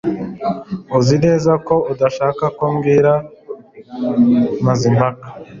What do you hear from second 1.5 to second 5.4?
ko udashaka ko mbwira Mazimpaka